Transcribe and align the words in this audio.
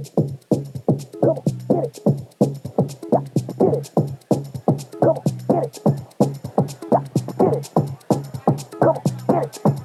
it. 0.00 0.10
Come 1.20 1.30
on, 1.30 1.44
get 1.68 1.84
it. 1.84 2.00
Yeah, 3.12 3.24
get 3.60 3.74
it. 3.74 3.90
Come 5.00 5.08
on, 5.10 5.22
get 5.48 5.64
it. 5.66 5.80
Yeah, 6.92 7.04
get 7.38 7.54
it. 7.56 7.70
Come 8.80 8.88
on, 8.88 9.02
get 9.28 9.66
it. 9.66 9.79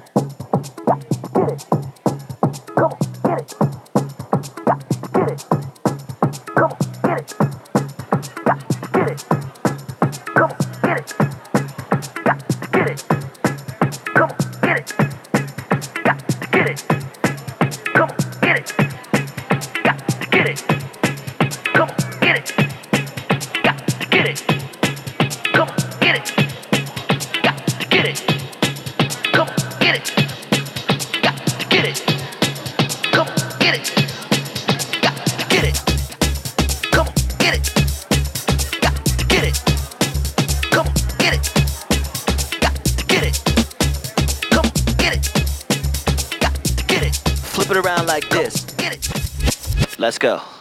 Let's 50.16 50.22
go. 50.22 50.55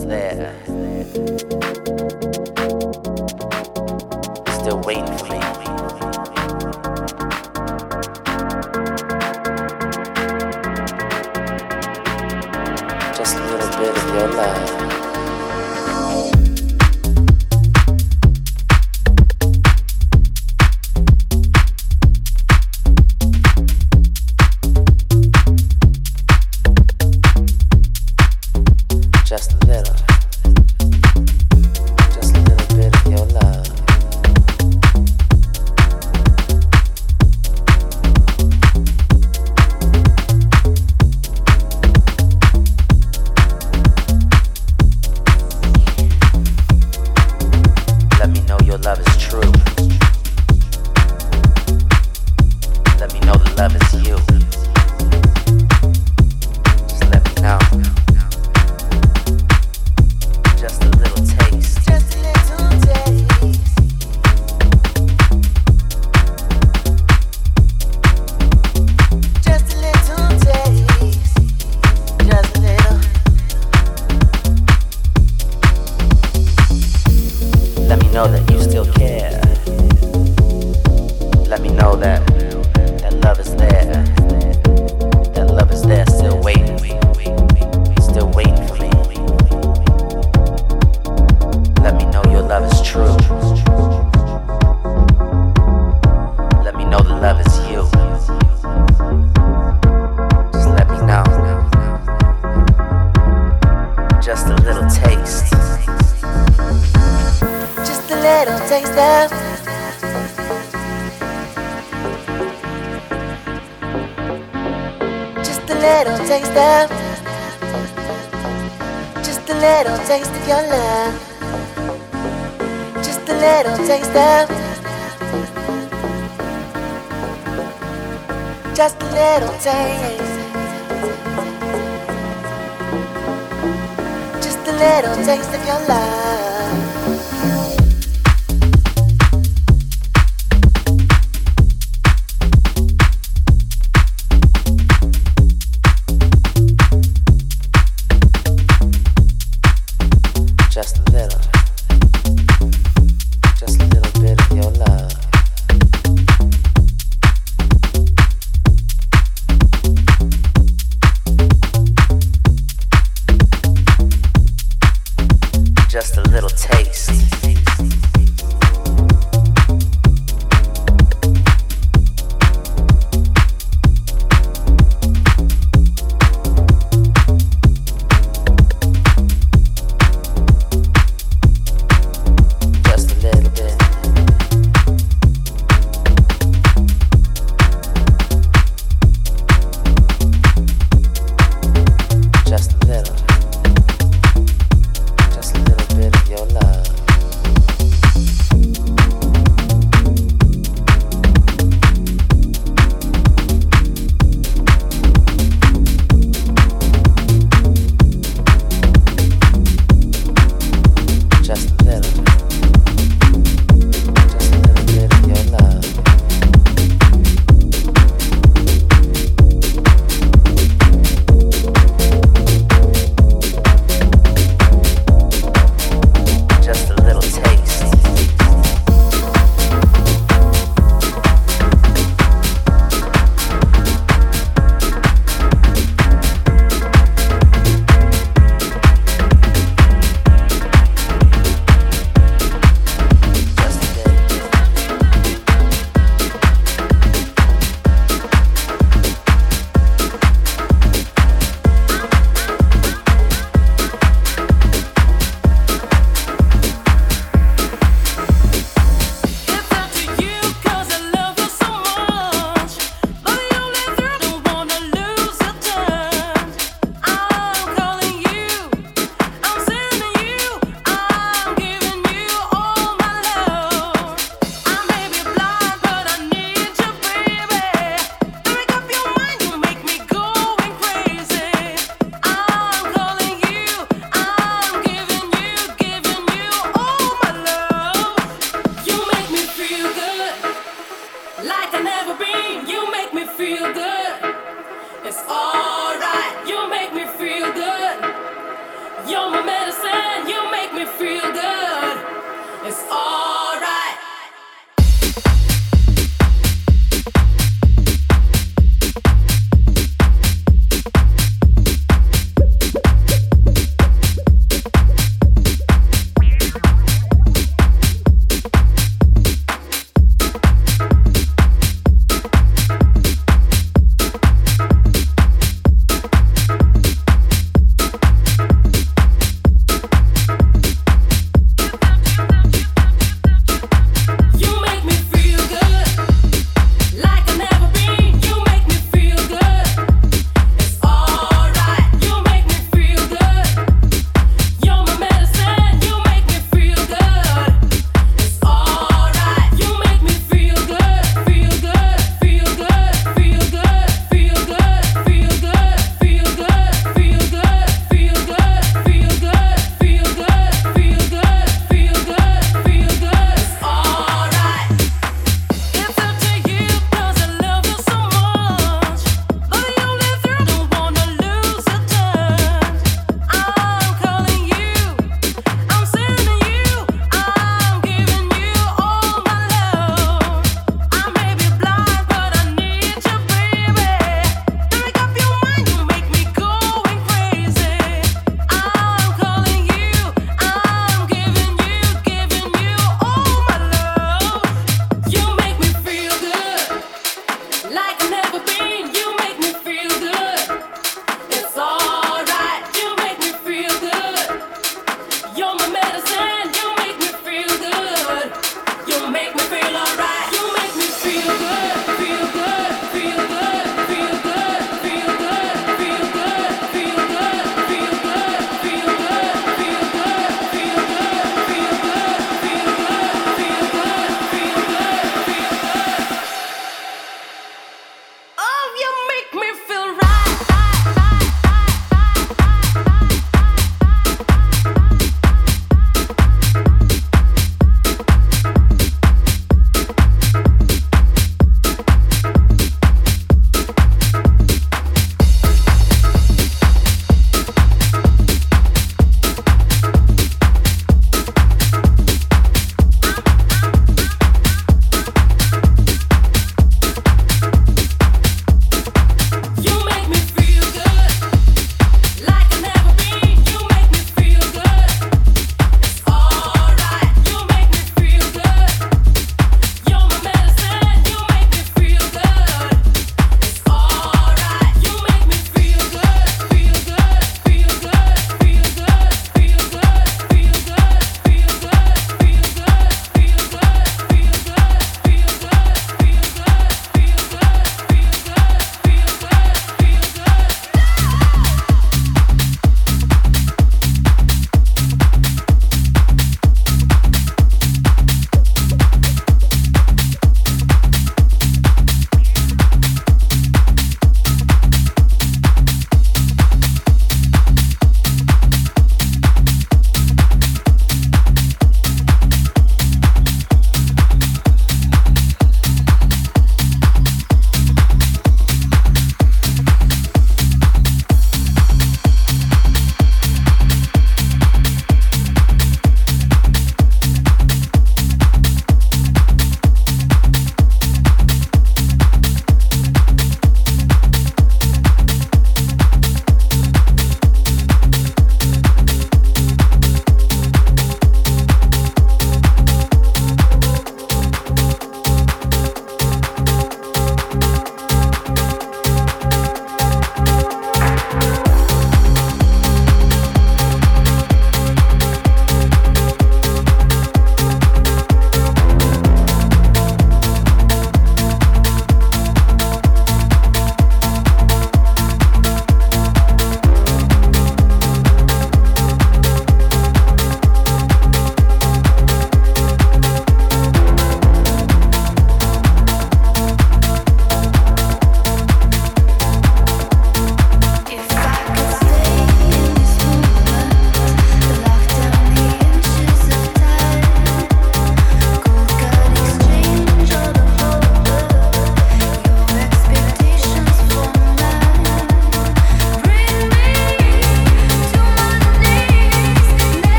was 0.00 0.06
there. 0.06 0.54
Still 4.60 4.80
waiting 4.80 5.06
for 5.18 5.24
me. 5.24 5.40
Just 13.16 13.36
a 13.36 13.42
little 13.44 13.78
bit 13.78 13.96
of 13.96 14.14
your 14.14 14.28
love. 14.28 14.79